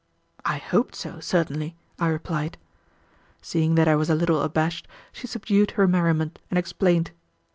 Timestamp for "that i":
3.75-3.95